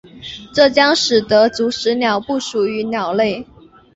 [0.51, 3.45] 这将使得始祖鸟不属于鸟类。